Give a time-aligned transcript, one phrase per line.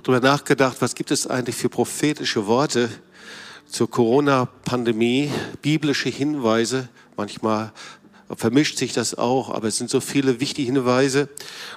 [0.00, 2.88] habe darüber nachgedacht, was gibt es eigentlich für prophetische Worte
[3.66, 5.30] zur Corona-Pandemie,
[5.60, 6.88] biblische Hinweise.
[7.18, 7.72] Manchmal
[8.34, 11.28] vermischt sich das auch, aber es sind so viele wichtige Hinweise.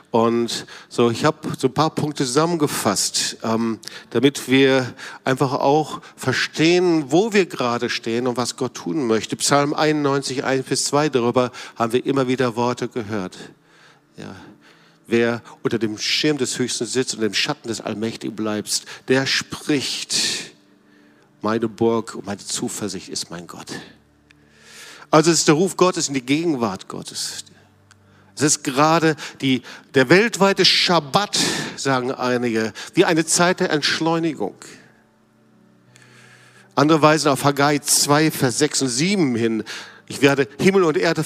[0.10, 3.80] Und so, ich habe so ein paar Punkte zusammengefasst, ähm,
[4.12, 4.94] damit wir
[5.26, 9.36] einfach auch verstehen, wo wir gerade stehen und was Gott tun möchte.
[9.36, 13.38] Psalm 91, 1 bis 2, darüber haben wir immer wieder Worte gehört.
[14.16, 14.34] Ja.
[15.06, 20.16] Wer unter dem Schirm des Höchsten sitzt und im Schatten des Allmächtigen bleibst, der spricht,
[21.42, 23.68] meine Burg und meine Zuversicht ist mein Gott.
[25.12, 27.44] Also es ist der Ruf Gottes in die Gegenwart Gottes.
[28.36, 29.62] Es ist gerade die,
[29.94, 31.38] der weltweite Schabbat,
[31.76, 34.56] sagen einige, wie eine Zeit der Entschleunigung.
[36.76, 39.64] Andere weisen auf Haggai 2, Vers 6 und 7 hin.
[40.08, 41.24] Ich werde Himmel und Erde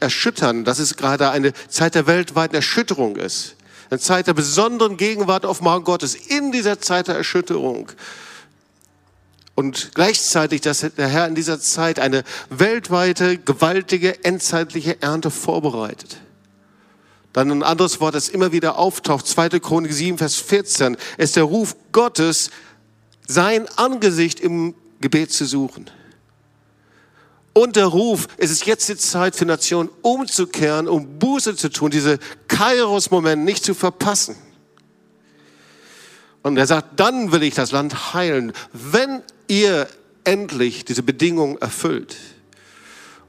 [0.00, 3.56] erschüttern, dass es gerade eine Zeit der weltweiten Erschütterung ist.
[3.90, 7.90] Eine Zeit der besonderen Gegenwart auf Morgen Gottes in dieser Zeit der Erschütterung
[9.58, 16.18] und gleichzeitig, dass der Herr in dieser Zeit eine weltweite, gewaltige, endzeitliche Ernte vorbereitet.
[17.32, 19.58] Dann ein anderes Wort, das immer wieder auftaucht, 2.
[19.58, 22.50] Chronik 7, Vers 14, ist der Ruf Gottes,
[23.26, 25.90] sein Angesicht im Gebet zu suchen.
[27.58, 31.90] Und der Ruf, es ist jetzt die Zeit für Nationen umzukehren, um Buße zu tun,
[31.90, 34.36] diese Kairos-Moment nicht zu verpassen.
[36.44, 39.88] Und er sagt, dann will ich das Land heilen, wenn ihr
[40.22, 42.16] endlich diese Bedingungen erfüllt.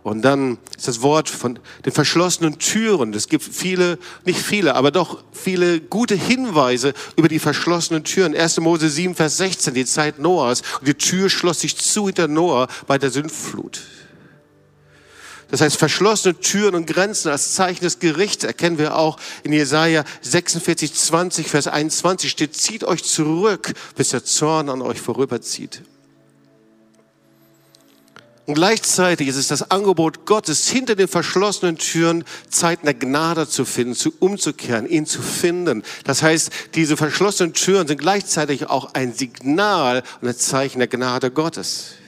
[0.04, 3.16] Und dann ist das Wort von den verschlossenen Türen.
[3.16, 8.36] Es gibt viele, nicht viele, aber doch viele gute Hinweise über die verschlossenen Türen.
[8.36, 8.60] 1.
[8.60, 10.62] Mose 7, Vers 16, die Zeit Noahs.
[10.82, 13.82] Und die Tür schloss sich zu hinter Noah bei der Sündflut.
[15.52, 20.04] Das heißt, verschlossene Türen und Grenzen als Zeichen des Gerichts erkennen wir auch in Jesaja
[20.22, 25.82] 46, 20, Vers 21 steht, zieht euch zurück, bis der Zorn an euch vorüberzieht.
[28.50, 33.64] Und gleichzeitig ist es das Angebot Gottes, hinter den verschlossenen Türen Zeiten der Gnade zu
[33.64, 35.84] finden, zu umzukehren, ihn zu finden.
[36.04, 41.30] Das heißt, diese verschlossenen Türen sind gleichzeitig auch ein Signal und ein Zeichen der Gnade
[41.30, 41.99] Gottes.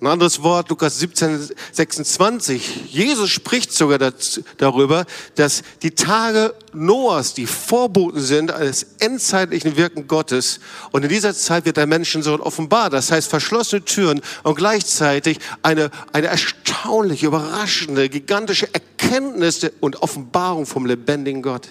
[0.00, 2.90] Ein anderes Wort, Lukas 17, 26.
[2.90, 10.06] Jesus spricht sogar dazu, darüber, dass die Tage Noahs die Vorboten sind eines endzeitlichen Wirken
[10.06, 10.60] Gottes.
[10.90, 12.88] Und in dieser Zeit wird der Menschensohn offenbar.
[12.88, 20.86] Das heißt, verschlossene Türen und gleichzeitig eine, eine erstaunliche, überraschende, gigantische Erkenntnis und Offenbarung vom
[20.86, 21.68] lebendigen Gott.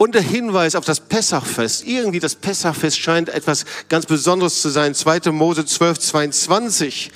[0.00, 1.86] Und der Hinweis auf das Pessachfest.
[1.86, 4.94] Irgendwie das Pessachfest scheint etwas ganz Besonderes zu sein.
[4.94, 5.30] 2.
[5.30, 7.10] Mose 12, 22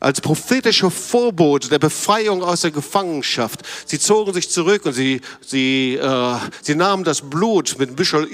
[0.00, 3.60] als prophetische Vorbote der Befreiung aus der Gefangenschaft.
[3.84, 8.26] Sie zogen sich zurück und sie, sie, äh, sie nahmen das Blut mit, Büschel,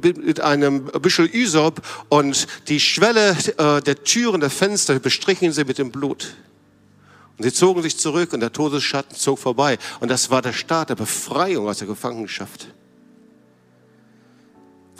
[0.00, 5.78] mit einem Büschel Ysop und die Schwelle äh, der Türen, der Fenster bestrichen sie mit
[5.78, 6.36] dem Blut.
[7.36, 9.76] Und sie zogen sich zurück und der Todesschatten zog vorbei.
[9.98, 12.68] Und das war der Start der Befreiung aus der Gefangenschaft.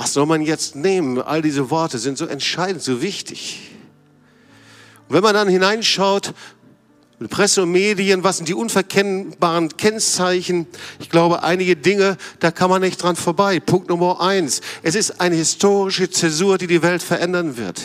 [0.01, 1.21] Was soll man jetzt nehmen?
[1.21, 3.61] All diese Worte sind so entscheidend, so wichtig.
[5.07, 6.33] Und wenn man dann hineinschaut,
[7.29, 10.67] Presse und Medien, was sind die unverkennbaren Kennzeichen?
[11.01, 13.61] Ich glaube, einige Dinge, da kann man nicht dran vorbei.
[13.61, 14.63] Punkt Nummer eins.
[14.83, 17.83] Es ist eine historische Zäsur, die die Welt verändern wird.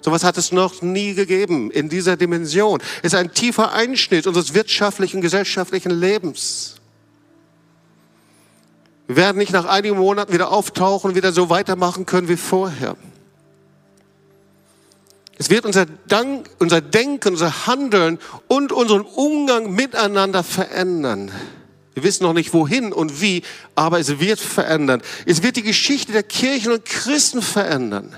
[0.00, 2.80] Sowas hat es noch nie gegeben in dieser Dimension.
[3.02, 6.77] Es ist ein tiefer Einschnitt unseres wirtschaftlichen, gesellschaftlichen Lebens.
[9.08, 12.94] Wir werden nicht nach einigen Monaten wieder auftauchen, wieder so weitermachen können wie vorher.
[15.38, 18.18] Es wird unser, Dank, unser Denken, unser Handeln
[18.48, 21.32] und unseren Umgang miteinander verändern.
[21.94, 23.42] Wir wissen noch nicht wohin und wie,
[23.74, 25.00] aber es wird verändern.
[25.24, 28.14] Es wird die Geschichte der Kirchen und Christen verändern.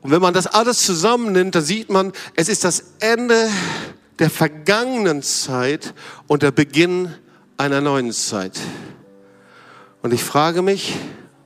[0.00, 3.48] Und wenn man das alles zusammennimmt, dann sieht man, es ist das Ende
[4.18, 5.94] der vergangenen Zeit
[6.26, 7.12] und der Beginn
[7.56, 8.58] einer neuen Zeit.
[10.02, 10.96] Und ich frage mich,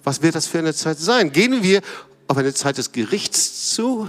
[0.04, 1.32] was wird das für eine Zeit sein?
[1.32, 1.80] Gehen wir
[2.26, 4.08] auf eine Zeit des Gerichts zu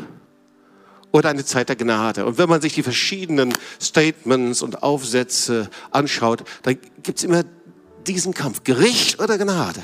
[1.12, 2.26] oder eine Zeit der Gnade?
[2.26, 7.44] Und wenn man sich die verschiedenen Statements und Aufsätze anschaut, dann gibt es immer
[8.08, 9.82] diesen Kampf, Gericht oder Gnade.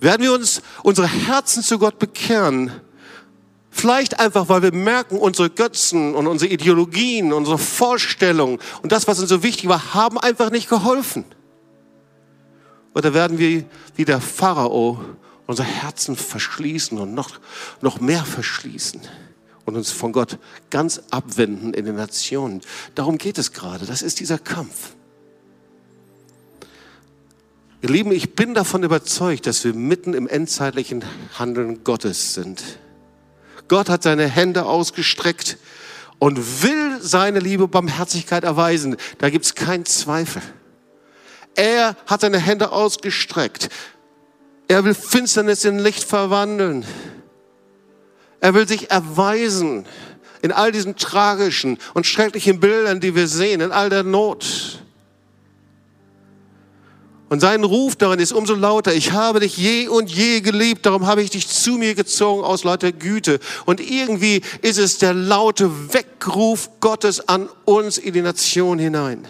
[0.00, 2.70] Werden wir uns unsere Herzen zu Gott bekehren,
[3.70, 9.20] Vielleicht einfach, weil wir merken, unsere Götzen und unsere Ideologien, unsere Vorstellungen und das, was
[9.20, 11.24] uns so wichtig war, haben einfach nicht geholfen.
[12.94, 13.64] Oder werden wir
[13.94, 15.00] wie der Pharao
[15.46, 17.40] unser Herzen verschließen und noch,
[17.80, 19.00] noch mehr verschließen
[19.64, 20.38] und uns von Gott
[20.70, 22.60] ganz abwenden in den Nationen.
[22.94, 23.86] Darum geht es gerade.
[23.86, 24.94] Das ist dieser Kampf.
[27.82, 31.04] Ihr Lieben, ich bin davon überzeugt, dass wir mitten im endzeitlichen
[31.38, 32.62] Handeln Gottes sind.
[33.70, 35.56] Gott hat seine Hände ausgestreckt
[36.18, 38.96] und will seine Liebe Barmherzigkeit erweisen.
[39.18, 40.42] Da gibt es keinen Zweifel.
[41.54, 43.68] Er hat seine Hände ausgestreckt.
[44.66, 46.84] Er will Finsternis in Licht verwandeln.
[48.40, 49.86] Er will sich erweisen
[50.42, 54.82] in all diesen tragischen und schrecklichen Bildern, die wir sehen, in all der Not.
[57.30, 58.92] Und sein Ruf darin ist umso lauter.
[58.92, 62.64] Ich habe dich je und je geliebt, darum habe ich dich zu mir gezogen aus
[62.64, 63.38] lauter Güte.
[63.66, 69.28] Und irgendwie ist es der laute Weckruf Gottes an uns in die Nation hinein.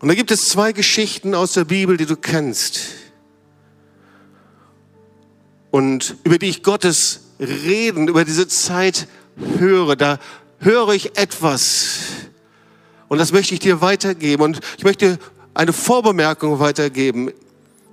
[0.00, 2.80] Und da gibt es zwei Geschichten aus der Bibel, die du kennst.
[5.70, 9.08] Und über die ich Gottes Reden, über diese Zeit
[9.58, 9.96] höre.
[9.96, 10.18] Da
[10.58, 11.96] höre ich etwas
[13.12, 14.42] und das möchte ich dir weitergeben.
[14.42, 15.18] Und ich möchte
[15.52, 17.30] eine Vorbemerkung weitergeben.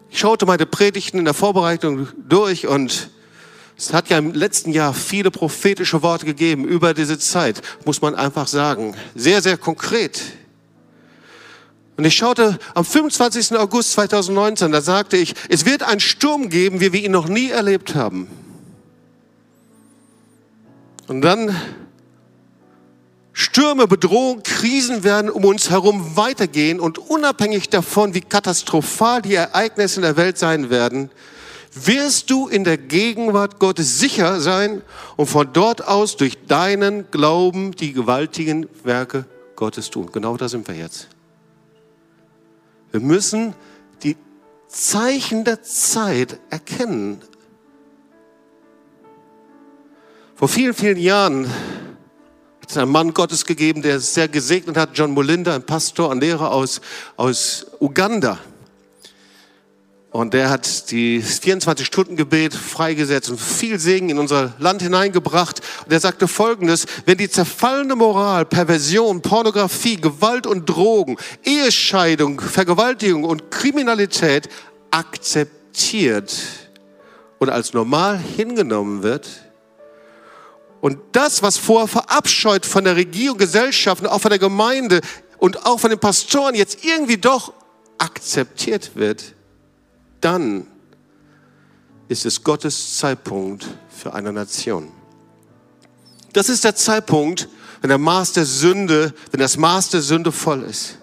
[0.09, 3.09] Ich schaute meine Predigten in der Vorbereitung durch und
[3.77, 8.15] es hat ja im letzten Jahr viele prophetische Worte gegeben über diese Zeit, muss man
[8.15, 8.95] einfach sagen.
[9.13, 10.21] Sehr, sehr konkret.
[11.97, 13.57] Und ich schaute am 25.
[13.57, 17.49] August 2019, da sagte ich, es wird einen Sturm geben, wie wir ihn noch nie
[17.49, 18.29] erlebt haben.
[21.07, 21.53] Und dann
[23.41, 29.95] Stürme, Bedrohungen, Krisen werden um uns herum weitergehen und unabhängig davon, wie katastrophal die Ereignisse
[29.95, 31.09] in der Welt sein werden,
[31.73, 34.81] wirst du in der Gegenwart Gottes sicher sein
[35.15, 39.23] und von dort aus durch deinen Glauben die gewaltigen Werke
[39.55, 40.09] Gottes tun.
[40.11, 41.07] Genau da sind wir jetzt.
[42.91, 43.53] Wir müssen
[44.03, 44.17] die
[44.67, 47.21] Zeichen der Zeit erkennen.
[50.35, 51.49] Vor vielen, vielen Jahren
[52.69, 56.11] es ist ein Mann Gottes gegeben, der es sehr gesegnet hat, John Molinda, ein Pastor,
[56.11, 56.81] ein Lehrer aus,
[57.17, 58.37] aus Uganda.
[60.11, 65.61] Und der hat die 24-Stunden-Gebet freigesetzt und viel Segen in unser Land hineingebracht.
[65.83, 73.23] Und er sagte Folgendes, wenn die zerfallene Moral, Perversion, Pornografie, Gewalt und Drogen, Ehescheidung, Vergewaltigung
[73.23, 74.47] und Kriminalität
[74.91, 76.35] akzeptiert
[77.39, 79.48] und als normal hingenommen wird,
[80.81, 85.01] und das, was vorher verabscheut von der Regierung, Gesellschaft, auch von der Gemeinde
[85.37, 87.53] und auch von den Pastoren jetzt irgendwie doch
[87.97, 89.35] akzeptiert wird,
[90.21, 90.67] dann
[92.07, 94.91] ist es Gottes Zeitpunkt für eine Nation.
[96.33, 97.49] Das ist der Zeitpunkt,
[97.81, 100.98] wenn der Maß der Sünde, wenn das Maß der Sünde voll ist.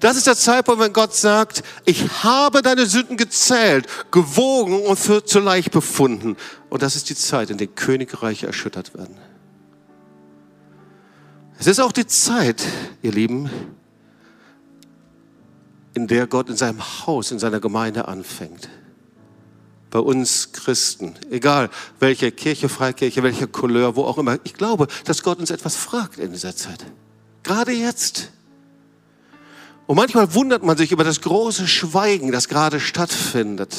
[0.00, 5.24] Das ist der Zeitpunkt, wenn Gott sagt, ich habe deine Sünden gezählt, gewogen und für
[5.24, 6.36] zu leicht befunden.
[6.70, 9.16] Und das ist die Zeit, in der Königreiche erschüttert werden.
[11.58, 12.64] Es ist auch die Zeit,
[13.02, 13.50] ihr Lieben,
[15.92, 18.70] in der Gott in seinem Haus, in seiner Gemeinde anfängt.
[19.90, 21.68] Bei uns Christen, egal
[21.98, 24.38] welche Kirche, Freikirche, welche Couleur, wo auch immer.
[24.44, 26.86] Ich glaube, dass Gott uns etwas fragt in dieser Zeit.
[27.42, 28.30] Gerade jetzt.
[29.90, 33.74] Und manchmal wundert man sich über das große Schweigen, das gerade stattfindet.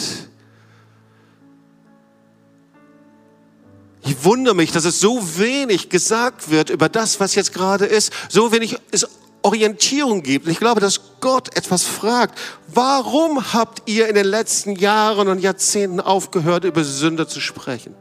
[4.04, 8.12] Ich wundere mich, dass es so wenig gesagt wird über das, was jetzt gerade ist,
[8.28, 9.08] so wenig es
[9.42, 10.48] Orientierung gibt.
[10.48, 12.38] Und ich glaube, dass Gott etwas fragt.
[12.68, 17.96] Warum habt ihr in den letzten Jahren und Jahrzehnten aufgehört, über Sünde zu sprechen?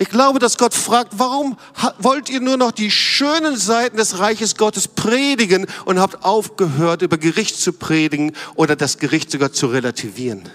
[0.00, 1.58] Ich glaube, dass Gott fragt, warum
[1.98, 7.18] wollt ihr nur noch die schönen Seiten des Reiches Gottes predigen und habt aufgehört, über
[7.18, 10.48] Gericht zu predigen oder das Gericht sogar zu relativieren?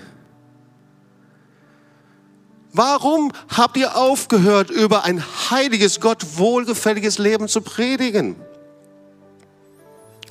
[2.74, 8.36] Warum habt ihr aufgehört, über ein heiliges, Gott wohlgefälliges Leben zu predigen?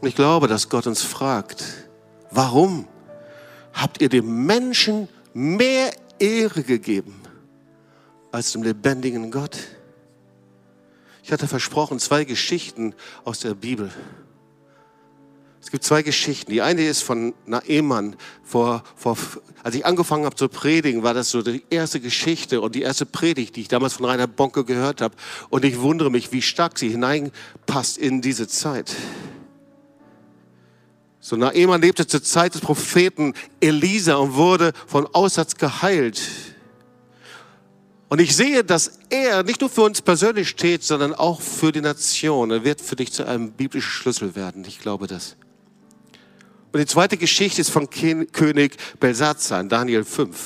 [0.03, 1.63] Ich glaube, dass Gott uns fragt,
[2.33, 2.89] warum
[3.75, 7.24] habt ihr dem Menschen mehr Ehre gegeben
[8.35, 9.57] als dem lebendigen Gott.
[11.23, 12.93] Ich hatte versprochen, zwei Geschichten
[13.25, 13.93] aus der Bibel.
[15.63, 16.51] Es gibt zwei Geschichten.
[16.51, 18.17] Die eine ist von Naemann.
[18.43, 19.17] Vor, vor,
[19.63, 23.07] als ich angefangen habe zu predigen, war das so die erste Geschichte und die erste
[23.07, 25.15] Predigt, die ich damals von Rainer Bonke gehört habe.
[25.49, 28.95] Und ich wundere mich, wie stark sie hineinpasst in diese Zeit.
[31.21, 36.21] So Naemann lebte zur Zeit des Propheten Elisa und wurde von Aussatz geheilt.
[38.15, 41.81] Und ich sehe, dass er nicht nur für uns persönlich steht, sondern auch für die
[41.81, 42.53] Nation.
[42.53, 44.65] Er wird für dich zu einem biblischen Schlüssel werden.
[44.69, 45.35] Ich glaube das.
[46.71, 50.37] Und die zweite Geschichte ist von König Belsazar in Daniel 5.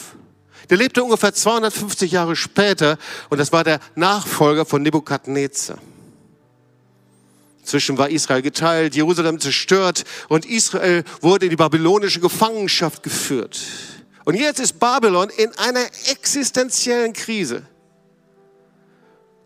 [0.71, 2.97] Der lebte ungefähr 250 Jahre später
[3.29, 5.77] und das war der Nachfolger von Nebukadnezar.
[7.61, 13.61] Inzwischen war Israel geteilt, Jerusalem zerstört und Israel wurde in die babylonische Gefangenschaft geführt.
[14.29, 17.63] Und jetzt ist Babylon in einer existenziellen Krise.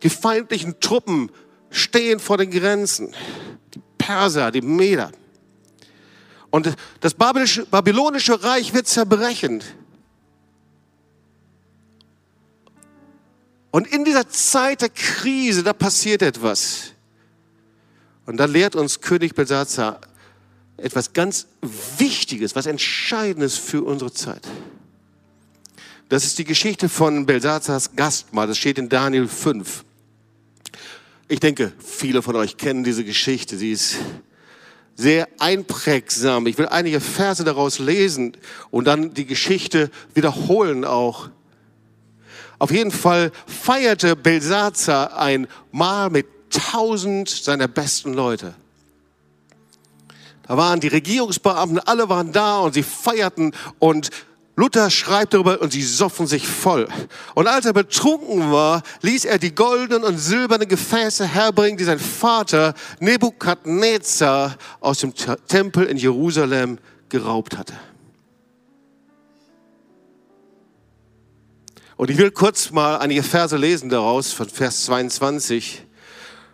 [0.02, 1.30] Die feindlichen Truppen
[1.70, 3.14] stehen vor den Grenzen.
[3.74, 5.12] Die Perser, die Meder.
[6.50, 9.62] Und das babylonische Reich wird zerbrechen.
[13.70, 16.90] Und in dieser Zeit der Krise, da passiert etwas.
[18.26, 20.00] Und da lehrt uns König Belsazar
[20.76, 21.46] etwas ganz
[21.98, 24.46] Wichtiges, was Entscheidendes für unsere Zeit.
[26.08, 28.46] Das ist die Geschichte von Belsazars Gastmahl.
[28.46, 29.84] Das steht in Daniel 5.
[31.28, 33.56] Ich denke, viele von euch kennen diese Geschichte.
[33.56, 33.96] Sie ist
[34.94, 36.46] sehr einprägsam.
[36.46, 38.36] Ich will einige Verse daraus lesen
[38.70, 41.30] und dann die Geschichte wiederholen auch.
[42.58, 48.54] Auf jeden Fall feierte Belsazar ein Mahl mit tausend seiner besten Leute.
[50.46, 54.10] Da waren die Regierungsbeamten, alle waren da und sie feierten und
[54.54, 56.86] Luther schreibt darüber und sie soffen sich voll.
[57.34, 61.98] Und als er betrunken war, ließ er die goldenen und silbernen Gefäße herbringen, die sein
[61.98, 65.14] Vater Nebukadnezar aus dem
[65.48, 67.74] Tempel in Jerusalem geraubt hatte.
[71.96, 75.86] Und ich will kurz mal einige Verse lesen daraus von Vers 22.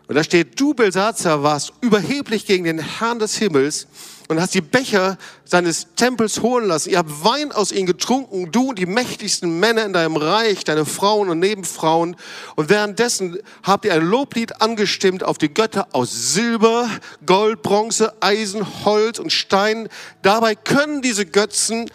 [0.08, 3.86] Und da steht, du Belsazar warst überheblich gegen den Herrn des Himmels
[4.28, 6.90] und hast die Becher seines Tempels holen lassen.
[6.90, 10.86] Ihr habt Wein aus ihnen getrunken, du und die mächtigsten Männer in deinem Reich, deine
[10.86, 12.16] Frauen und Nebenfrauen.
[12.56, 16.88] Und währenddessen habt ihr ein Loblied angestimmt auf die Götter aus Silber,
[17.26, 19.88] Gold, Bronze, Eisen, Holz und Stein.
[20.22, 21.90] Dabei können diese Götzen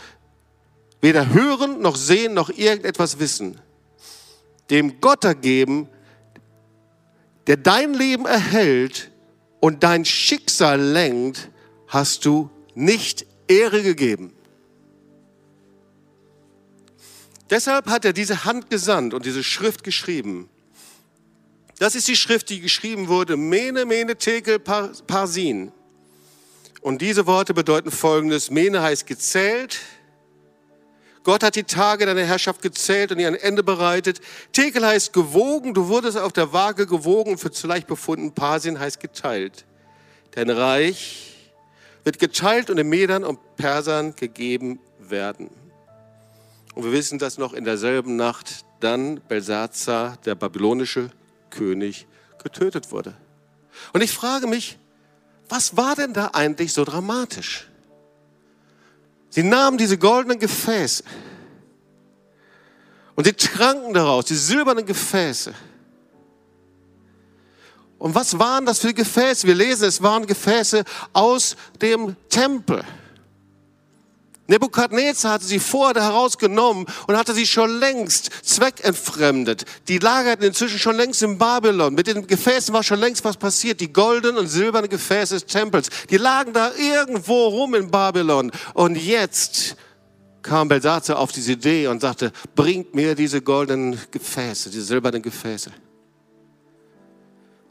[1.01, 3.59] weder hören noch sehen noch irgendetwas wissen.
[4.69, 5.89] Dem Gott ergeben,
[7.47, 9.11] der dein Leben erhält
[9.59, 11.49] und dein Schicksal lenkt,
[11.87, 14.33] hast du nicht Ehre gegeben.
[17.49, 20.49] Deshalb hat er diese Hand gesandt und diese Schrift geschrieben.
[21.79, 25.71] Das ist die Schrift, die geschrieben wurde, Mene, Mene, Tekel, Parsin.
[26.81, 29.79] Und diese Worte bedeuten folgendes, Mene heißt gezählt,
[31.23, 34.19] Gott hat die Tage deiner Herrschaft gezählt und ihr ein Ende bereitet.
[34.51, 38.33] Tekel heißt gewogen, du wurdest auf der Waage gewogen und für zu leicht befunden.
[38.33, 39.65] Parsin heißt geteilt.
[40.31, 41.51] Dein Reich
[42.03, 45.49] wird geteilt und den Medern und Persern gegeben werden.
[46.75, 51.09] Und wir wissen, dass noch in derselben Nacht dann Belsazar, der babylonische
[51.49, 52.07] König,
[52.43, 53.15] getötet wurde.
[53.93, 54.77] Und ich frage mich,
[55.47, 57.69] was war denn da eigentlich so dramatisch?
[59.33, 61.03] Sie nahmen diese goldenen Gefäße
[63.15, 65.55] und sie tranken daraus, die silbernen Gefäße.
[67.97, 69.47] Und was waren das für Gefäße?
[69.47, 72.83] Wir lesen, es waren Gefäße aus dem Tempel.
[74.47, 79.63] Nebukadnezar hatte sie vorher herausgenommen und hatte sie schon längst zweckentfremdet.
[79.87, 81.93] Die lagerten inzwischen schon längst in Babylon.
[81.93, 83.79] Mit den Gefäßen war schon längst was passiert.
[83.79, 88.51] Die goldenen und silbernen Gefäße des Tempels, die lagen da irgendwo rum in Babylon.
[88.73, 89.77] Und jetzt
[90.41, 95.71] kam Belsatzer auf diese Idee und sagte, bringt mir diese goldenen Gefäße, diese silbernen Gefäße.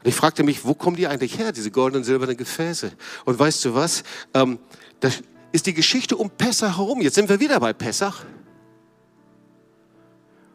[0.03, 2.91] Und ich fragte mich, wo kommen die eigentlich her, diese goldenen silbernen Gefäße?
[3.25, 4.03] Und weißt du was?
[4.33, 4.57] Ähm,
[4.99, 5.21] das
[5.53, 6.99] ist die Geschichte um Pessach herum.
[6.99, 8.25] Jetzt sind wir wieder bei Pessach.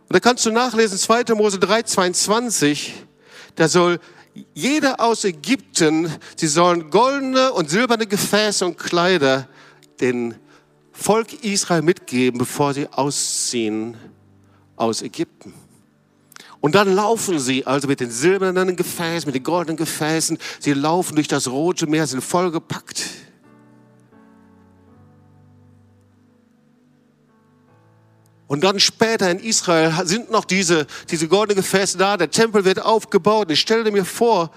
[0.09, 1.35] Und da kannst du nachlesen, 2.
[1.35, 2.95] Mose 3, 22,
[3.55, 4.01] da soll
[4.55, 9.49] jeder aus Ägypten, sie sollen goldene und silberne Gefäße und Kleider
[10.01, 10.35] den
[10.93, 13.97] Volk Israel mitgeben, bevor sie ausziehen
[14.77, 15.55] aus Ägypten.
[16.61, 21.15] Und dann laufen sie also mit den silbernen Gefäßen, mit den goldenen Gefäßen, sie laufen
[21.15, 23.05] durch das Rote Meer, sind vollgepackt.
[28.49, 32.83] Und dann später in Israel sind noch diese, diese goldenen Gefäße da, der Tempel wird
[32.83, 33.51] aufgebaut.
[33.51, 34.51] Ich stelle mir vor,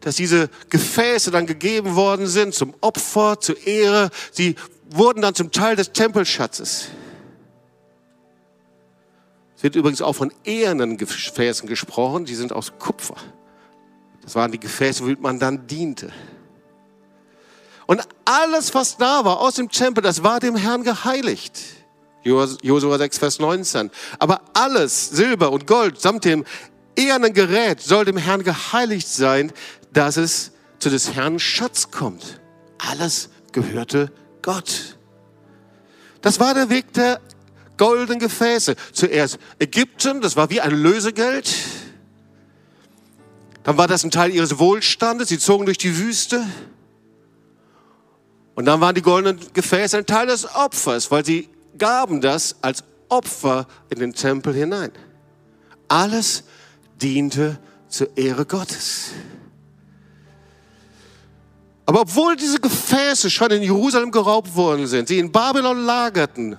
[0.00, 4.10] dass diese Gefäße dann gegeben worden sind zum Opfer, zur Ehre.
[4.30, 4.56] Sie
[4.90, 6.88] wurden dann zum Teil des Tempelschatzes.
[9.56, 13.16] Es wird übrigens auch von ehernen Gefäßen gesprochen, die sind aus Kupfer.
[14.20, 16.12] Das waren die Gefäße, womit man dann diente.
[17.86, 21.58] Und alles, was da war aus dem Tempel, das war dem Herrn geheiligt.
[22.24, 23.90] Josua 6, Vers 19.
[24.18, 26.44] Aber alles, Silber und Gold, samt dem
[26.96, 29.52] ehernen Gerät, soll dem Herrn geheiligt sein,
[29.92, 32.40] dass es zu des Herrn Schatz kommt.
[32.78, 34.12] Alles gehörte
[34.42, 34.96] Gott.
[36.20, 37.20] Das war der Weg der
[37.76, 38.76] goldenen Gefäße.
[38.92, 41.52] Zuerst Ägypten, das war wie ein Lösegeld.
[43.64, 45.28] Dann war das ein Teil ihres Wohlstandes.
[45.28, 46.44] Sie zogen durch die Wüste.
[48.54, 51.48] Und dann waren die goldenen Gefäße ein Teil des Opfers, weil sie
[51.78, 54.92] gaben das als Opfer in den Tempel hinein.
[55.88, 56.44] Alles
[57.00, 59.10] diente zur Ehre Gottes.
[61.84, 66.56] Aber obwohl diese Gefäße schon in Jerusalem geraubt worden sind, sie in Babylon lagerten,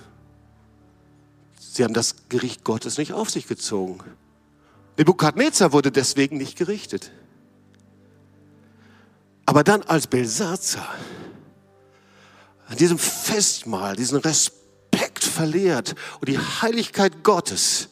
[1.59, 3.99] sie haben das Gericht Gottes nicht auf sich gezogen.
[4.97, 7.11] Nebukadnezar wurde deswegen nicht gerichtet.
[9.45, 10.93] Aber dann als Belsazar
[12.67, 14.62] an diesem Festmahl diesen Respekt
[15.27, 17.89] verliert und die Heiligkeit Gottes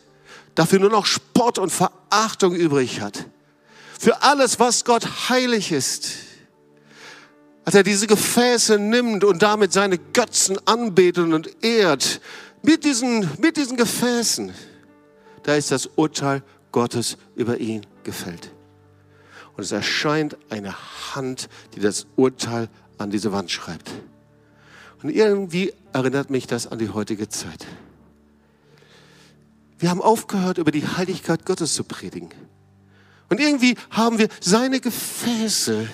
[0.56, 3.26] dafür nur noch Spott und Verachtung übrig hat,
[4.00, 6.12] für alles, was Gott heilig ist,
[7.66, 12.20] als er diese Gefäße nimmt und damit seine Götzen anbetet und ehrt,
[12.64, 14.54] mit diesen, mit diesen Gefäßen,
[15.44, 18.52] da ist das Urteil Gottes über ihn gefällt.
[19.56, 20.76] Und es erscheint eine
[21.16, 23.92] Hand, die das Urteil an diese Wand schreibt.
[25.04, 27.66] Und irgendwie erinnert mich das an die heutige Zeit.
[29.80, 32.30] Wir haben aufgehört, über die Heiligkeit Gottes zu predigen.
[33.30, 35.88] Und irgendwie haben wir seine Gefäße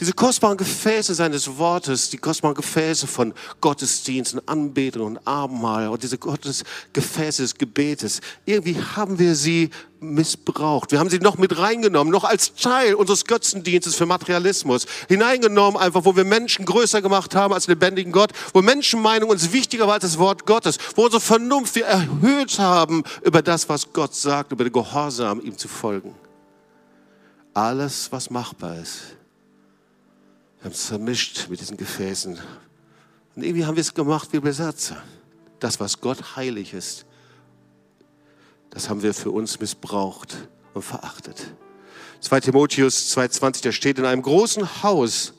[0.00, 6.18] diese kostbaren Gefäße seines Wortes, die kostbaren Gefäße von Gottesdiensten, Anbetung und Abendmahl und diese
[6.18, 9.70] Gottesgefäße des Gebetes, irgendwie haben wir sie
[10.00, 10.92] missbraucht.
[10.92, 16.04] Wir haben sie noch mit reingenommen, noch als Teil unseres Götzendienstes für Materialismus hineingenommen, einfach
[16.04, 20.02] wo wir Menschen größer gemacht haben als lebendigen Gott, wo Menschenmeinung uns wichtiger war als
[20.02, 24.64] das Wort Gottes, wo unsere Vernunft wir erhöht haben über das, was Gott sagt, über
[24.64, 26.14] den Gehorsam, ihm zu folgen.
[27.54, 29.16] Alles, was machbar ist
[30.64, 32.38] haben es vermischt mit diesen Gefäßen.
[33.36, 34.96] Und irgendwie haben wir es gemacht wie Besatzer.
[35.60, 37.04] Das, was Gott heilig ist,
[38.70, 41.54] das haben wir für uns missbraucht und verachtet.
[42.20, 45.34] 2 Timotheus 2,20, da steht in einem großen Haus,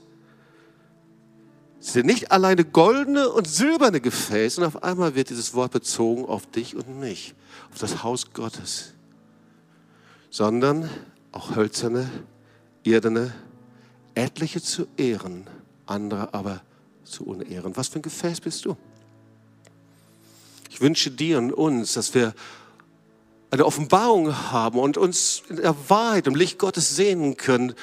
[1.80, 6.46] sind nicht alleine goldene und silberne Gefäße, und auf einmal wird dieses Wort bezogen auf
[6.46, 7.34] dich und mich,
[7.72, 8.94] auf das Haus Gottes,
[10.30, 10.90] sondern
[11.32, 12.10] auch hölzerne,
[12.84, 13.34] irdene
[14.16, 15.48] etliche zu ehren,
[15.86, 16.62] andere aber
[17.04, 17.76] zu unehren.
[17.76, 18.76] Was für ein Gefäß bist du?
[20.70, 22.34] Ich wünsche dir und uns, dass wir
[23.52, 27.74] eine Offenbarung haben und uns in der Wahrheit im Licht Gottes sehen können.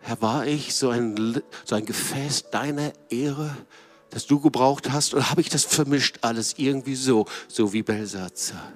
[0.00, 3.56] Herr, war ich so ein, so ein Gefäß deiner Ehre,
[4.10, 8.72] das du gebraucht hast, oder habe ich das vermischt alles irgendwie so, so wie Belsatzer?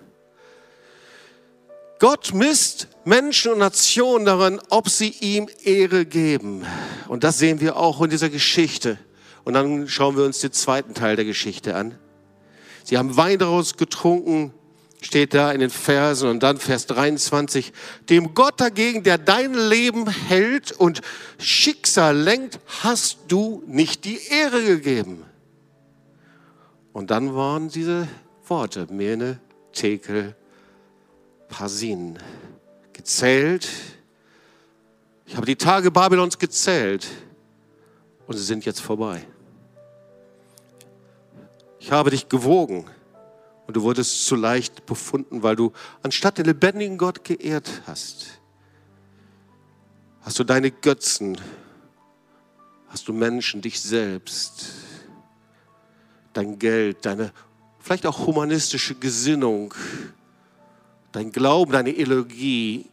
[1.99, 6.65] Gott misst Menschen und Nationen daran, ob sie ihm Ehre geben.
[7.09, 8.99] Und das sehen wir auch in dieser Geschichte.
[9.45, 11.99] Und dann schauen wir uns den zweiten Teil der Geschichte an.
[12.83, 14.53] Sie haben Wein daraus getrunken,
[15.01, 17.73] steht da in den Versen und dann Vers 23.
[18.09, 21.01] Dem Gott dagegen, der dein Leben hält und
[21.39, 25.25] Schicksal lenkt, hast du nicht die Ehre gegeben.
[26.93, 28.09] Und dann waren diese
[28.47, 29.41] Worte, Mene,
[29.73, 30.37] Tekel,
[31.49, 32.19] Parsin
[32.93, 33.69] gezählt.
[35.27, 37.07] Ich habe die Tage Babylons gezählt
[38.27, 39.27] und sie sind jetzt vorbei.
[41.79, 42.89] Ich habe dich gewogen
[43.67, 48.41] und du wurdest zu leicht befunden, weil du anstatt den lebendigen Gott geehrt hast,
[50.23, 51.39] hast du deine Götzen,
[52.89, 54.67] hast du Menschen, dich selbst,
[56.33, 57.33] dein Geld, deine
[57.81, 59.75] vielleicht auch humanistische Gesinnung,
[61.15, 62.87] dein Glauben, deine Ideologie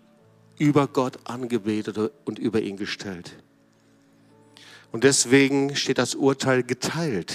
[0.60, 3.36] über Gott angebetet und über ihn gestellt.
[4.92, 7.34] Und deswegen steht das Urteil geteilt.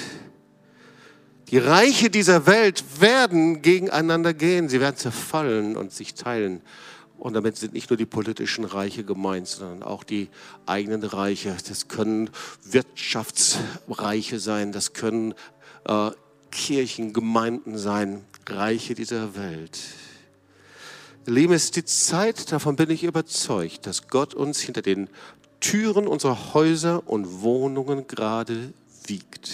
[1.49, 6.61] Die Reiche dieser Welt werden gegeneinander gehen, sie werden zerfallen und sich teilen.
[7.19, 10.29] Und damit sind nicht nur die politischen Reiche gemeint, sondern auch die
[10.67, 11.57] eigenen Reiche.
[11.67, 12.31] Das können
[12.63, 15.35] Wirtschaftsreiche sein, das können
[15.87, 16.11] äh,
[16.51, 19.79] Kirchen, Gemeinden sein, Reiche dieser Welt.
[21.27, 25.09] Lieben, es ist die Zeit, davon bin ich überzeugt, dass Gott uns hinter den
[25.61, 28.73] Türen unserer Häuser und Wohnungen gerade
[29.07, 29.51] wiegt.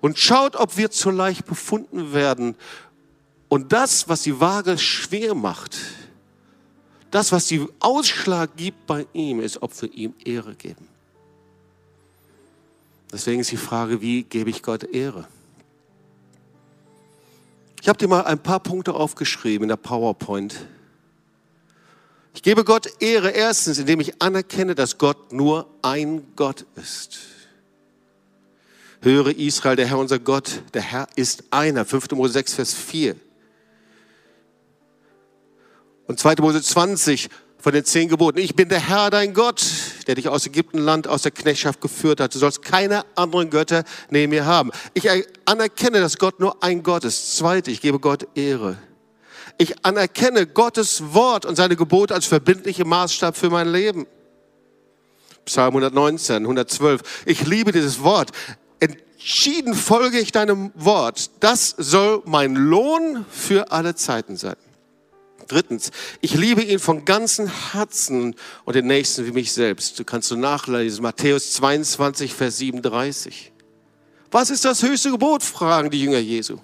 [0.00, 2.54] Und schaut, ob wir zu leicht befunden werden.
[3.48, 5.76] Und das, was die Waage schwer macht,
[7.10, 10.86] das, was die Ausschlag gibt bei ihm, ist, ob wir ihm Ehre geben.
[13.12, 15.26] Deswegen ist die Frage, wie gebe ich Gott Ehre?
[17.80, 20.66] Ich habe dir mal ein paar Punkte aufgeschrieben in der PowerPoint.
[22.38, 27.18] Ich gebe Gott Ehre erstens, indem ich anerkenne, dass Gott nur ein Gott ist.
[29.02, 31.84] Höre Israel, der Herr unser Gott, der Herr ist einer.
[31.84, 32.12] 5.
[32.12, 33.16] Mose 6, Vers 4.
[36.06, 36.36] Und 2.
[36.38, 38.38] Mose 20 von den zehn Geboten.
[38.38, 39.66] Ich bin der Herr, dein Gott,
[40.06, 42.36] der dich aus Ägyptenland, aus der Knechtschaft geführt hat.
[42.36, 44.70] Du sollst keine anderen Götter neben mir haben.
[44.94, 45.08] Ich
[45.44, 47.36] anerkenne, dass Gott nur ein Gott ist.
[47.36, 48.78] Zweite, ich gebe Gott Ehre.
[49.58, 54.06] Ich anerkenne Gottes Wort und seine Gebote als verbindliche Maßstab für mein Leben.
[55.44, 57.24] Psalm 119, 112.
[57.26, 58.30] Ich liebe dieses Wort.
[58.78, 61.30] Entschieden folge ich deinem Wort.
[61.40, 64.56] Das soll mein Lohn für alle Zeiten sein.
[65.48, 65.90] Drittens,
[66.20, 69.98] ich liebe ihn von ganzem Herzen und den Nächsten wie mich selbst.
[69.98, 73.50] Du kannst du nachlesen, Matthäus 22, Vers 37.
[74.30, 76.58] Was ist das höchste Gebot, fragen die Jünger Jesu.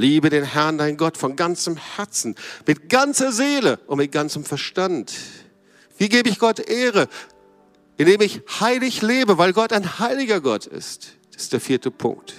[0.00, 2.34] Liebe den Herrn, dein Gott, von ganzem Herzen,
[2.66, 5.12] mit ganzer Seele und mit ganzem Verstand.
[5.98, 7.06] Wie gebe ich Gott Ehre?
[7.98, 11.12] Indem ich heilig lebe, weil Gott ein heiliger Gott ist.
[11.32, 12.32] Das ist der vierte Punkt.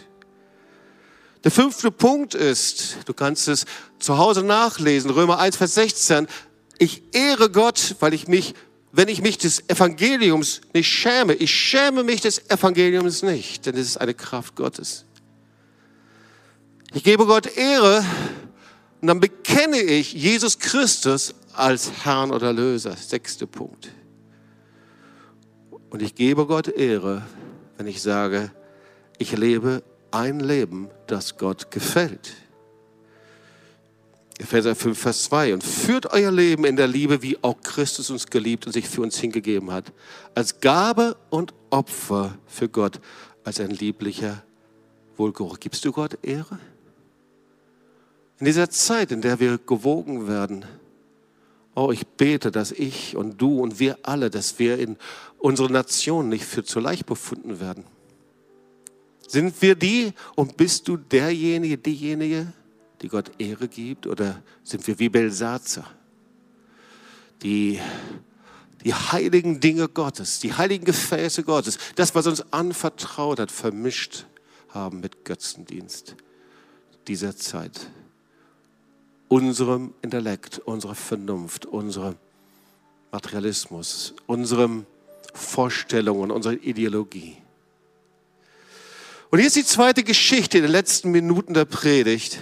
[1.44, 3.66] Der fünfte Punkt ist, du kannst es
[4.00, 6.28] zu Hause nachlesen, Römer 1, Vers 16.
[6.80, 8.56] Ich ehre Gott, weil ich mich,
[8.92, 13.88] wenn ich mich des Evangeliums nicht schäme, ich schäme mich des Evangeliums nicht, denn es
[13.88, 15.06] ist eine Kraft Gottes.
[16.94, 18.04] Ich gebe Gott Ehre
[19.00, 22.96] und dann bekenne ich Jesus Christus als Herrn oder Löser.
[22.98, 23.90] Sechster Punkt.
[25.90, 27.24] Und ich gebe Gott Ehre,
[27.78, 28.52] wenn ich sage,
[29.18, 32.34] ich lebe ein Leben, das Gott gefällt.
[34.38, 35.54] Epheser 5, Vers 2.
[35.54, 39.02] Und führt euer Leben in der Liebe, wie auch Christus uns geliebt und sich für
[39.02, 39.94] uns hingegeben hat,
[40.36, 43.00] als Gabe und Opfer für Gott,
[43.46, 44.44] als ein lieblicher
[45.16, 45.60] Wohlgeruch.
[45.60, 46.60] Gibst du Gott Ehre?
[48.42, 50.66] In dieser Zeit, in der wir gewogen werden,
[51.76, 54.98] oh, ich bete, dass ich und du und wir alle, dass wir in
[55.38, 57.84] unserer Nation nicht für zu leicht befunden werden.
[59.28, 62.52] Sind wir die und bist du derjenige, diejenige,
[63.04, 64.08] die Gott Ehre gibt?
[64.08, 65.86] Oder sind wir wie Belsatzer,
[67.44, 67.80] die
[68.84, 74.26] die heiligen Dinge Gottes, die heiligen Gefäße Gottes, das, was uns anvertraut hat, vermischt
[74.70, 76.16] haben mit Götzendienst
[77.08, 77.92] dieser Zeit?
[79.32, 82.18] Unserem Intellekt, unserer Vernunft, unserem
[83.14, 84.86] Materialismus, unserem
[85.34, 87.38] Vorstellungen, unserer Ideologie.
[89.30, 92.40] Und hier ist die zweite Geschichte in den letzten Minuten der Predigt,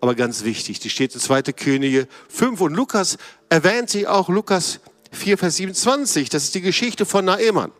[0.00, 0.78] aber ganz wichtig.
[0.78, 1.42] Die steht in 2.
[1.42, 4.78] Könige 5 und Lukas erwähnt sie auch, Lukas
[5.10, 6.28] 4, Vers 27.
[6.28, 7.72] Das ist die Geschichte von Naemann.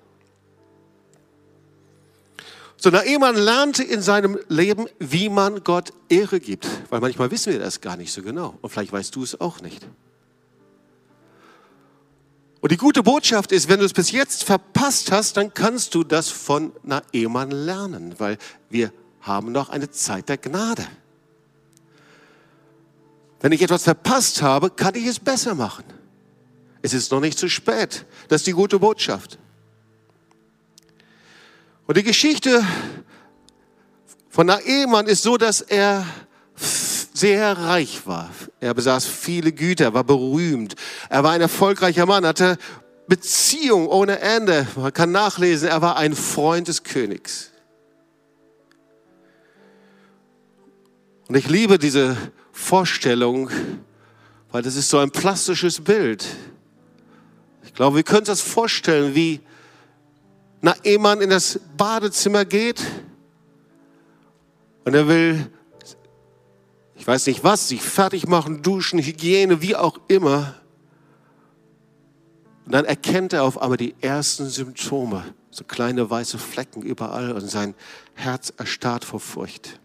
[2.80, 7.58] So, Naemann lernte in seinem Leben, wie man Gott Ehre gibt, weil manchmal wissen wir
[7.58, 9.84] das gar nicht so genau und vielleicht weißt du es auch nicht.
[12.60, 16.04] Und die gute Botschaft ist, wenn du es bis jetzt verpasst hast, dann kannst du
[16.04, 18.38] das von Naemann lernen, weil
[18.70, 20.86] wir haben noch eine Zeit der Gnade.
[23.40, 25.84] Wenn ich etwas verpasst habe, kann ich es besser machen.
[26.82, 28.06] Es ist noch nicht zu spät.
[28.28, 29.38] Das ist die gute Botschaft.
[31.88, 32.62] Und die Geschichte
[34.28, 36.04] von Naemann ist so, dass er
[37.14, 38.28] sehr reich war.
[38.60, 40.74] Er besaß viele Güter, war berühmt.
[41.08, 42.58] Er war ein erfolgreicher Mann, hatte
[43.06, 44.66] Beziehung ohne Ende.
[44.76, 47.52] Man kann nachlesen, er war ein Freund des Königs.
[51.26, 52.18] Und ich liebe diese
[52.52, 53.48] Vorstellung,
[54.52, 56.26] weil das ist so ein plastisches Bild.
[57.64, 59.40] Ich glaube, wir können uns das vorstellen, wie
[60.60, 62.82] Naemann in das Badezimmer geht
[64.84, 65.50] und er will
[66.98, 70.56] ich weiß nicht was, sich fertig machen, duschen, Hygiene, wie auch immer.
[72.66, 77.48] Und dann erkennt er auf einmal die ersten Symptome, so kleine weiße Flecken überall und
[77.48, 77.74] sein
[78.14, 79.80] Herz erstarrt vor Furcht.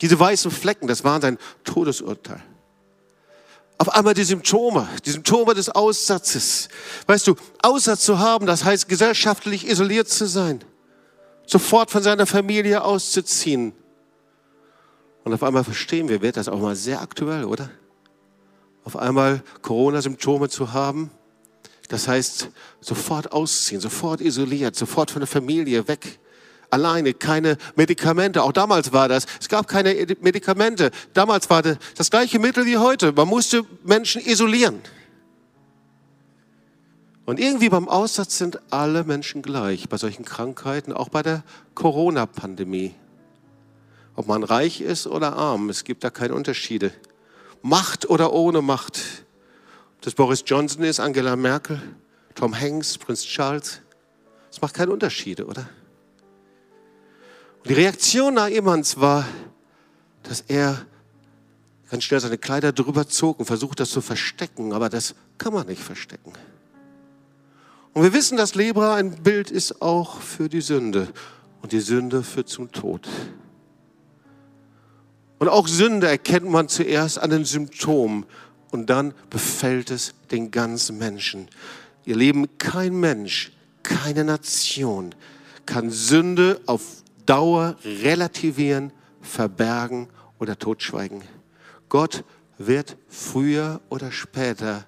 [0.00, 2.42] Diese weißen Flecken, das waren sein Todesurteil.
[3.78, 6.68] Auf einmal die Symptome, die Symptome des Aussatzes.
[7.06, 10.64] Weißt du, Aussatz zu haben, das heißt gesellschaftlich isoliert zu sein,
[11.46, 13.74] sofort von seiner Familie auszuziehen,
[15.24, 17.70] und auf einmal verstehen wir, wird das auch mal sehr aktuell, oder?
[18.84, 21.10] Auf einmal Corona-Symptome zu haben,
[21.88, 26.18] das heißt sofort ausziehen, sofort isoliert, sofort von der Familie weg,
[26.74, 28.42] alleine, keine Medikamente.
[28.42, 29.26] Auch damals war das.
[29.40, 30.90] Es gab keine Medikamente.
[31.14, 33.12] Damals war das, das gleiche Mittel wie heute.
[33.12, 34.80] Man musste Menschen isolieren.
[37.26, 41.42] Und irgendwie beim Aussatz sind alle Menschen gleich, bei solchen Krankheiten, auch bei der
[41.74, 42.94] Corona-Pandemie.
[44.14, 46.92] Ob man reich ist oder arm, es gibt da keine Unterschiede.
[47.62, 49.00] Macht oder ohne Macht.
[49.96, 51.80] Ob das Boris Johnson ist, Angela Merkel,
[52.34, 53.80] Tom Hanks, Prinz Charles.
[54.50, 55.66] Es macht keine Unterschiede, oder?
[57.66, 59.26] Die Reaktion Naemans war,
[60.22, 60.84] dass er
[61.90, 64.72] ganz schnell seine Kleider drüber zog und versucht, das zu verstecken.
[64.72, 66.32] Aber das kann man nicht verstecken.
[67.94, 71.08] Und wir wissen, dass Lebra ein Bild ist auch für die Sünde.
[71.62, 73.08] Und die Sünde führt zum Tod.
[75.38, 78.26] Und auch Sünde erkennt man zuerst an den Symptomen
[78.70, 81.48] und dann befällt es den ganzen Menschen.
[82.04, 85.14] Ihr Leben, kein Mensch, keine Nation
[85.66, 90.08] kann Sünde auf Dauer relativieren, verbergen
[90.38, 91.22] oder totschweigen.
[91.88, 92.24] Gott
[92.58, 94.86] wird früher oder später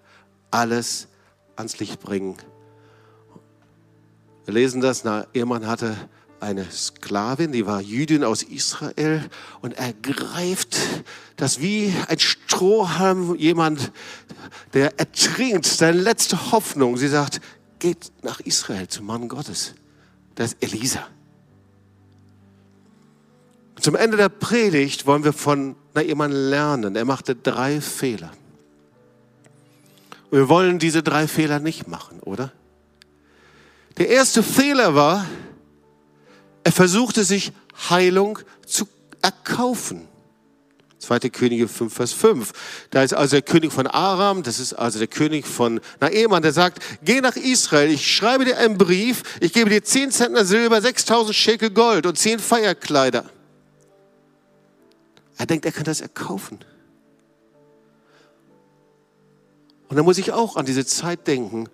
[0.51, 1.09] alles
[1.57, 2.37] ans Licht bringen.
[4.45, 5.97] Wir lesen das, na, Ehemann hatte
[6.39, 9.29] eine Sklavin, die war Jüdin aus Israel
[9.63, 10.77] und ergreift
[11.37, 13.91] das wie ein Strohhalm, jemand,
[14.75, 16.97] der ertrinkt, seine letzte Hoffnung.
[16.97, 17.41] Sie sagt,
[17.79, 19.75] geht nach Israel zum Mann Gottes.
[20.35, 21.07] Das ist Elisa.
[23.87, 26.97] Zum Ende der Predigt wollen wir von Naaman lernen.
[26.97, 28.33] Er machte drei Fehler.
[30.33, 32.51] Wir wollen diese drei Fehler nicht machen, oder?
[33.97, 35.25] Der erste Fehler war,
[36.65, 37.53] er versuchte sich
[37.89, 38.89] Heilung zu
[39.23, 40.09] erkaufen.
[40.99, 41.21] 2.
[41.31, 42.53] Könige 5, Vers 5.
[42.91, 46.53] Da ist also der König von Aram, das ist also der König von Naeman, der
[46.53, 50.83] sagt, geh nach Israel, ich schreibe dir einen Brief, ich gebe dir 10 Zentner Silber,
[50.83, 53.31] 6000 Schekel Gold und 10 Feierkleider.
[55.39, 56.59] Er denkt, er kann das erkaufen.
[59.89, 61.69] Und da muss ich auch an diese Zeit denken.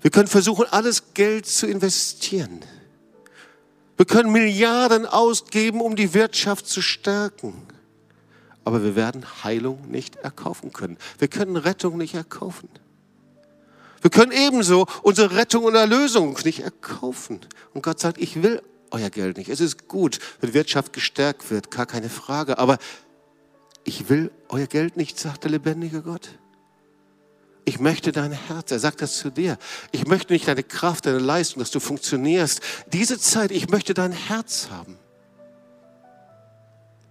[0.00, 2.60] Wir können versuchen, alles Geld zu investieren.
[3.96, 7.66] Wir können Milliarden ausgeben, um die Wirtschaft zu stärken.
[8.64, 10.98] Aber wir werden Heilung nicht erkaufen können.
[11.18, 12.68] Wir können Rettung nicht erkaufen.
[14.02, 17.40] Wir können ebenso unsere Rettung und Erlösung nicht erkaufen.
[17.74, 19.48] Und Gott sagt, ich will euer Geld nicht.
[19.48, 22.58] Es ist gut, wenn Wirtschaft gestärkt wird, gar keine Frage.
[22.58, 22.78] Aber
[23.84, 26.30] ich will euer Geld nicht, sagt der lebendige Gott.
[27.64, 28.70] Ich möchte dein Herz.
[28.70, 29.58] Er sagt das zu dir.
[29.90, 32.60] Ich möchte nicht deine Kraft, deine Leistung, dass du funktionierst.
[32.92, 34.96] Diese Zeit, ich möchte dein Herz haben.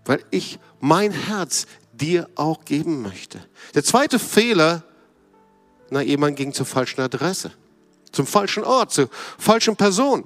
[0.05, 3.39] Weil ich mein Herz dir auch geben möchte.
[3.73, 4.83] Der zweite Fehler,
[5.89, 7.51] na, jemand ging zur falschen Adresse,
[8.11, 10.25] zum falschen Ort, zur falschen Person.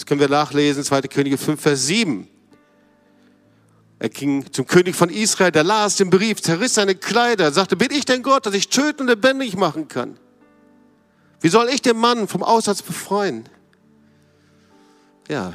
[0.00, 1.02] Das können wir nachlesen, 2.
[1.02, 2.26] Könige 5, Vers 7.
[3.98, 7.90] Er ging zum König von Israel, der las den Brief, zerriss seine Kleider, sagte, bin
[7.90, 10.18] ich denn Gott, dass ich töten und lebendig machen kann?
[11.42, 13.46] Wie soll ich den Mann vom Aussatz befreien?
[15.28, 15.52] Ja,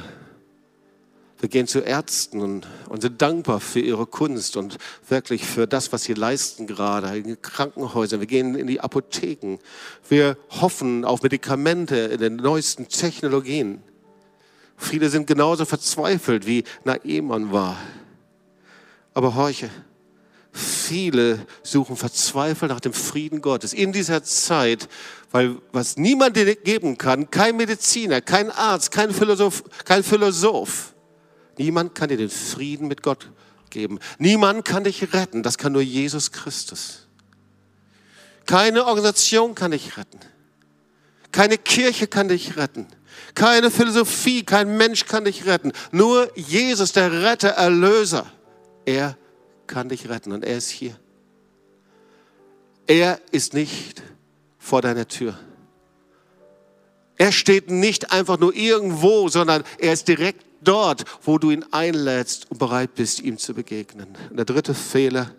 [1.40, 4.78] wir gehen zu Ärzten und, und, sind dankbar für ihre Kunst und
[5.08, 8.20] wirklich für das, was sie leisten gerade in Krankenhäusern.
[8.20, 9.58] Wir gehen in die Apotheken.
[10.08, 13.82] Wir hoffen auf Medikamente in den neuesten Technologien.
[14.76, 17.76] Viele sind genauso verzweifelt, wie Naemann war.
[19.14, 19.70] Aber horche,
[20.52, 24.88] viele suchen verzweifelt nach dem Frieden Gottes in dieser Zeit,
[25.30, 30.94] weil was niemand dir geben kann, kein Mediziner, kein Arzt, kein Philosoph, kein Philosoph,
[31.58, 33.30] niemand kann dir den Frieden mit Gott
[33.70, 33.98] geben.
[34.18, 37.06] Niemand kann dich retten, das kann nur Jesus Christus.
[38.46, 40.20] Keine Organisation kann dich retten.
[41.32, 42.86] Keine Kirche kann dich retten.
[43.34, 45.72] Keine Philosophie, kein Mensch kann dich retten.
[45.92, 48.26] Nur Jesus, der Retter, Erlöser.
[48.84, 49.16] Er
[49.66, 50.96] kann dich retten und er ist hier.
[52.86, 54.02] Er ist nicht
[54.58, 55.38] vor deiner Tür.
[57.18, 62.50] Er steht nicht einfach nur irgendwo, sondern er ist direkt dort, wo du ihn einlädst
[62.50, 64.08] und bereit bist, ihm zu begegnen.
[64.30, 65.30] Und der dritte Fehler,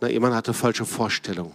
[0.00, 1.54] na, jemand hatte falsche Vorstellungen.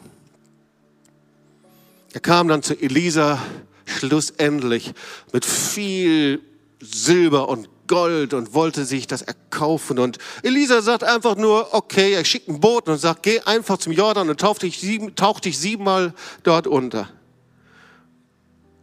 [2.13, 3.39] Er kam dann zu Elisa
[3.85, 4.93] schlussendlich
[5.31, 6.41] mit viel
[6.79, 9.99] Silber und Gold und wollte sich das erkaufen.
[9.99, 13.91] Und Elisa sagt einfach nur, okay, er schickt einen Boten und sagt, geh einfach zum
[13.91, 16.13] Jordan und tauch dich, sieben, tauch dich siebenmal
[16.43, 17.09] dort unter.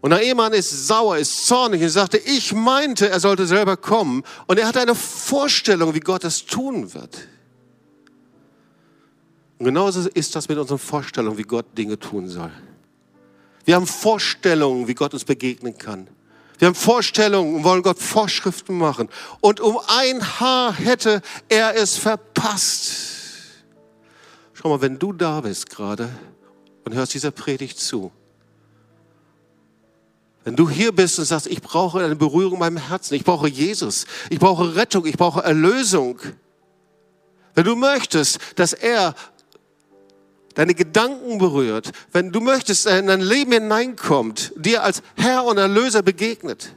[0.01, 4.23] Und der Ehemann ist sauer, ist zornig und sagte, ich meinte, er sollte selber kommen.
[4.47, 7.19] Und er hatte eine Vorstellung, wie Gott es tun wird.
[9.59, 12.53] Und genauso ist das mit unseren Vorstellungen, wie Gott Dinge tun soll.
[13.69, 16.09] Wir haben Vorstellungen, wie Gott uns begegnen kann.
[16.57, 19.11] Wir haben Vorstellungen und wollen Gott Vorschriften machen.
[19.43, 23.03] Und um ein Haar hätte er es verpasst.
[24.55, 26.09] Schau mal, wenn du da bist gerade
[26.87, 28.11] und hörst dieser Predigt zu,
[30.45, 33.49] wenn du hier bist und sagst, ich brauche eine Berührung in meinem Herzen, ich brauche
[33.49, 36.19] Jesus, ich brauche Rettung, ich brauche Erlösung.
[37.55, 39.15] Wenn du möchtest, dass er
[40.59, 46.03] deine Gedanken berührt, wenn du möchtest, in dein Leben hineinkommt, dir als Herr und Erlöser
[46.03, 46.75] begegnet,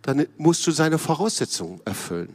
[0.00, 2.34] dann musst du seine Voraussetzungen erfüllen.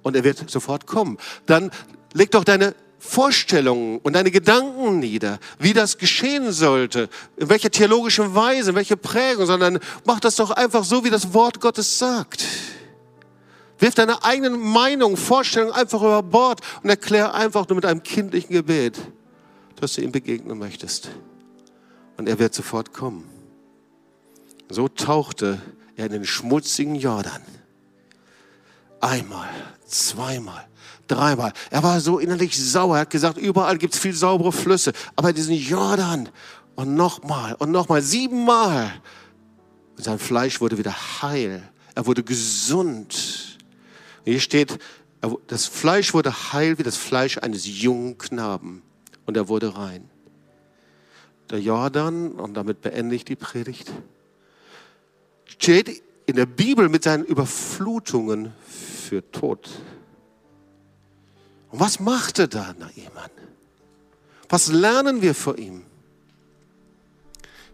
[0.00, 1.18] Und er wird sofort kommen.
[1.44, 1.70] Dann
[2.14, 8.34] leg doch deine Vorstellungen und deine Gedanken nieder, wie das geschehen sollte, in welcher theologischen
[8.34, 12.42] Weise, in welcher Prägung, sondern mach das doch einfach so, wie das Wort Gottes sagt.
[13.78, 18.52] Wirf deine eigenen Meinungen, Vorstellungen einfach über Bord und erklär einfach nur mit einem kindlichen
[18.52, 18.98] Gebet,
[19.76, 21.10] dass du ihm begegnen möchtest.
[22.16, 23.28] Und er wird sofort kommen.
[24.68, 25.60] So tauchte
[25.96, 27.42] er in den schmutzigen Jordan.
[29.00, 29.48] Einmal,
[29.86, 30.66] zweimal,
[31.06, 31.52] dreimal.
[31.70, 32.96] Er war so innerlich sauer.
[32.96, 34.92] Er hat gesagt, überall gibt es viel saubere Flüsse.
[35.14, 36.28] Aber diesen Jordan
[36.74, 38.90] und nochmal und nochmal, siebenmal.
[39.96, 41.62] Und sein Fleisch wurde wieder heil.
[41.94, 43.55] Er wurde gesund.
[44.26, 44.78] Hier steht,
[45.46, 48.82] das Fleisch wurde heil wie das Fleisch eines jungen Knaben.
[49.24, 50.10] Und er wurde rein.
[51.50, 53.92] Der Jordan, und damit beende ich die Predigt,
[55.46, 59.70] steht in der Bibel mit seinen Überflutungen für Tod.
[61.70, 63.30] Und was machte da Naaman?
[64.48, 65.85] Was lernen wir vor ihm?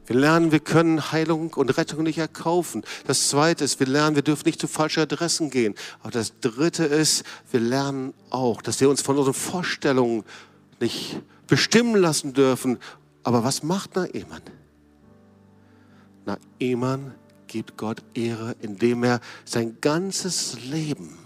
[0.06, 2.82] Wir lernen, wir können Heilung und Rettung nicht erkaufen.
[3.06, 5.74] Das zweite ist, wir lernen, wir dürfen nicht zu falschen Adressen gehen.
[6.00, 10.24] Aber das dritte ist, wir lernen auch, dass wir uns von unseren Vorstellungen
[10.80, 12.78] nicht bestimmen lassen dürfen.
[13.22, 14.42] Aber was macht Naaman?
[16.24, 17.14] Naaman
[17.46, 21.16] gibt Gott Ehre, indem er sein ganzes Leben,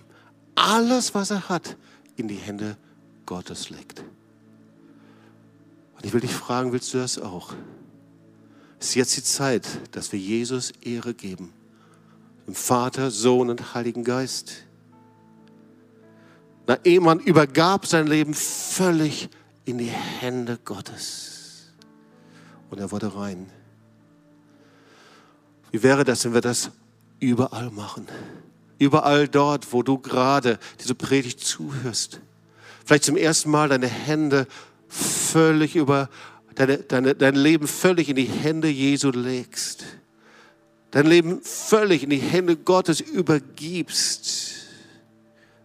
[0.55, 1.77] alles, was er hat,
[2.17, 2.77] in die Hände
[3.25, 4.03] Gottes legt.
[5.95, 7.55] Und ich will dich fragen, willst du das auch?
[8.87, 11.53] Ist jetzt die Zeit, dass wir Jesus Ehre geben.
[12.47, 14.63] Dem Vater, Sohn und Heiligen Geist.
[16.69, 19.29] Na, Ehemann übergab sein Leben völlig
[19.65, 21.73] in die Hände Gottes.
[22.71, 23.51] Und er wurde rein.
[25.73, 26.71] Wie wäre das, wenn wir das
[27.19, 28.07] überall machen?
[28.79, 32.21] Überall dort, wo du gerade diese Predigt zuhörst.
[32.85, 34.47] Vielleicht zum ersten Mal deine Hände
[34.87, 36.09] völlig über,
[36.57, 39.85] deine, deine, dein Leben völlig in die Hände Jesu legst.
[40.91, 44.55] Dein Leben völlig in die Hände Gottes übergibst.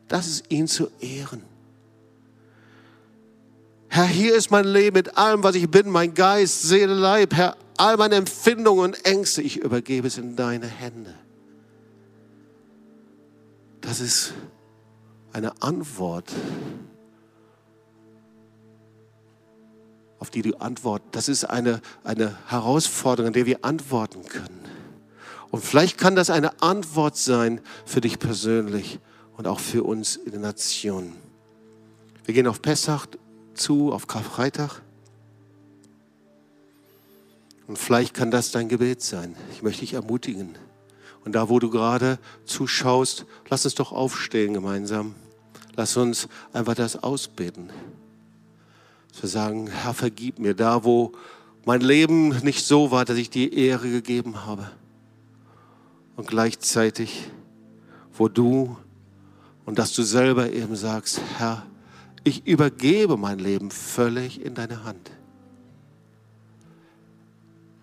[0.08, 1.42] Das ist ihn zu ehren.
[3.88, 7.34] Herr, hier ist mein Leben mit allem, was ich bin, mein Geist, Seele, Leib.
[7.34, 11.14] Herr, all meine Empfindungen und Ängste, ich übergebe es in deine Hände.
[13.82, 14.34] Das ist
[15.34, 16.32] eine Antwort,
[20.22, 21.16] auf die du antwortest.
[21.16, 24.62] Das ist eine, eine Herausforderung, der wir antworten können.
[25.50, 29.00] Und vielleicht kann das eine Antwort sein für dich persönlich
[29.36, 31.14] und auch für uns in der Nation.
[32.24, 33.08] Wir gehen auf Pessach
[33.56, 34.84] zu, auf Karfreitag.
[37.66, 39.36] Und vielleicht kann das dein Gebet sein.
[39.54, 40.56] Ich möchte dich ermutigen.
[41.26, 45.16] Und da, wo du gerade zuschaust, lass uns doch aufstehen gemeinsam.
[45.76, 47.72] Lass uns einfach das ausbeten.
[49.20, 51.12] Wir sagen, Herr, vergib mir da, wo
[51.66, 54.70] mein Leben nicht so war, dass ich dir Ehre gegeben habe.
[56.16, 57.30] Und gleichzeitig,
[58.14, 58.78] wo du
[59.66, 61.66] und dass du selber eben sagst, Herr,
[62.24, 65.12] ich übergebe mein Leben völlig in deine Hand.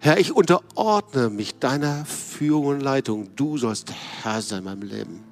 [0.01, 3.35] Herr, ich unterordne mich deiner Führung und Leitung.
[3.35, 5.25] Du sollst Herr sein in meinem Leben.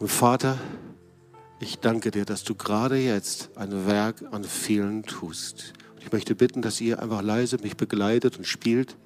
[0.00, 0.58] Und Vater,
[1.60, 5.72] ich danke dir, dass du gerade jetzt ein Werk an vielen tust.
[5.94, 8.96] Und ich möchte bitten, dass ihr einfach leise mich begleitet und spielt,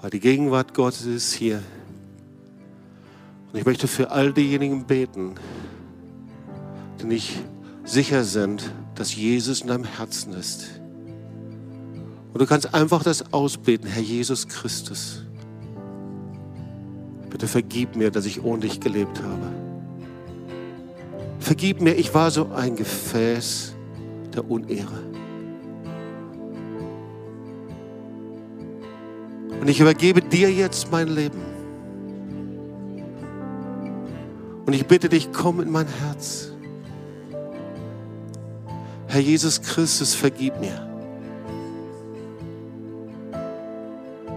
[0.00, 1.62] weil die Gegenwart Gottes ist hier.
[3.52, 5.34] Und ich möchte für all diejenigen beten,
[7.00, 7.38] die nicht
[7.84, 10.80] sicher sind, dass Jesus in deinem Herzen ist.
[12.32, 15.22] Und du kannst einfach das ausbeten, Herr Jesus Christus.
[17.30, 19.59] Bitte vergib mir, dass ich ohne dich gelebt habe.
[21.40, 23.74] Vergib mir, ich war so ein Gefäß
[24.34, 25.10] der Unehre.
[29.60, 31.40] Und ich übergebe dir jetzt mein Leben.
[34.66, 36.52] Und ich bitte dich, komm in mein Herz.
[39.08, 40.86] Herr Jesus Christus, vergib mir.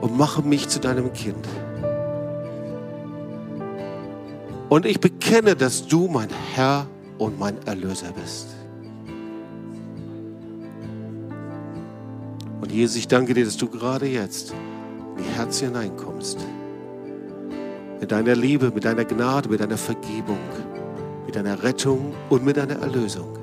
[0.01, 1.47] Und mache mich zu deinem Kind.
[4.69, 6.87] Und ich bekenne, dass du mein Herr
[7.23, 8.47] und mein Erlöser bist.
[12.61, 14.53] Und Jesus, ich danke dir, dass du gerade jetzt
[15.17, 16.39] in die Herzen hineinkommst.
[17.99, 20.39] Mit deiner Liebe, mit deiner Gnade, mit deiner Vergebung,
[21.25, 23.37] mit deiner Rettung und mit deiner Erlösung.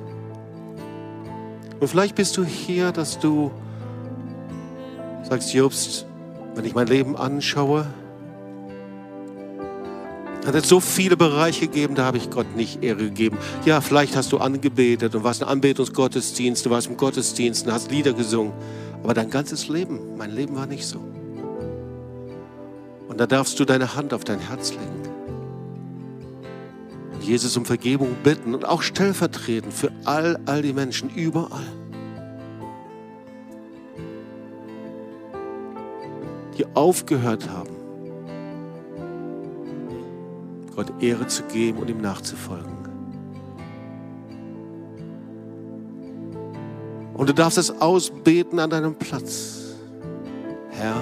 [1.80, 3.50] Und vielleicht bist du hier, dass du
[5.22, 6.06] sagst, Jobst,
[6.54, 7.86] Wenn ich mein Leben anschaue,
[10.46, 13.36] hat es so viele Bereiche gegeben, da habe ich Gott nicht Ehre gegeben.
[13.64, 17.90] Ja, vielleicht hast du angebetet und warst in Anbetungsgottesdienst, du warst im Gottesdienst und hast
[17.90, 18.52] Lieder gesungen.
[19.02, 20.98] Aber dein ganzes Leben, mein Leben war nicht so.
[23.08, 25.00] Und da darfst du deine Hand auf dein Herz legen.
[27.20, 31.66] Jesus um Vergebung bitten und auch stellvertretend für all, all die Menschen überall.
[36.56, 37.79] Die aufgehört haben,
[40.74, 42.80] Gott Ehre zu geben und ihm nachzufolgen.
[47.14, 49.74] Und du darfst es ausbeten an deinem Platz.
[50.70, 50.96] Herr,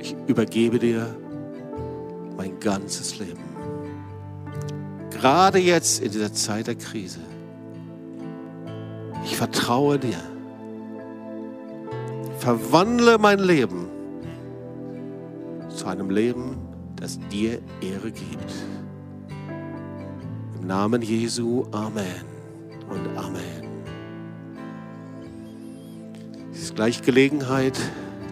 [0.00, 1.14] ich übergebe dir
[2.36, 3.44] mein ganzes Leben.
[5.10, 7.20] Gerade jetzt in dieser Zeit der Krise.
[9.24, 10.18] Ich vertraue dir.
[12.38, 13.88] Verwandle mein Leben
[15.68, 16.58] zu einem Leben,
[17.04, 18.50] das dir Ehre gibt.
[20.58, 22.24] Im Namen Jesu, Amen
[22.88, 23.68] und Amen.
[26.50, 27.78] Es ist gleich Gelegenheit,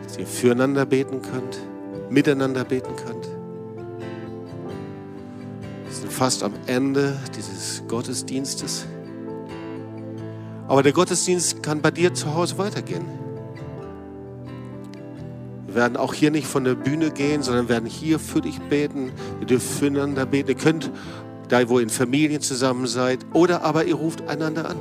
[0.04, 1.58] dass ihr füreinander beten könnt,
[2.08, 3.26] miteinander beten könnt.
[5.84, 8.86] Wir sind fast am Ende dieses Gottesdienstes.
[10.66, 13.21] Aber der Gottesdienst kann bei dir zu Hause weitergehen.
[15.72, 19.10] Wir werden auch hier nicht von der Bühne gehen, sondern werden hier für dich beten.
[19.40, 20.50] Ihr dürft füreinander beten.
[20.50, 20.90] Ihr könnt,
[21.48, 24.76] da wo ihr in Familien zusammen seid, oder aber ihr ruft einander an.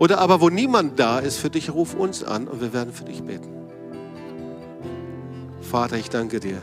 [0.00, 3.04] Oder aber wo niemand da ist für dich, ruf uns an und wir werden für
[3.04, 3.48] dich beten.
[5.60, 6.58] Vater, ich danke dir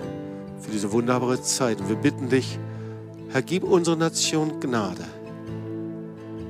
[0.59, 2.59] für diese wunderbare Zeit und wir bitten dich,
[3.29, 5.05] Herr, gib unserer Nation Gnade,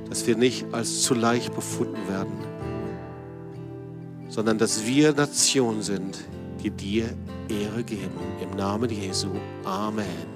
[0.08, 2.45] dass wir nicht als zu leicht befunden werden
[4.36, 6.18] sondern dass wir Nation sind,
[6.62, 7.08] die dir
[7.48, 8.20] Ehre geben.
[8.42, 9.30] Im Namen Jesu.
[9.64, 10.35] Amen.